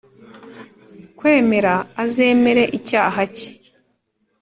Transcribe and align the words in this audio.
Kwemera 1.17 1.73
azemere 2.03 2.63
icyaha 2.77 3.21
cye 3.35 3.49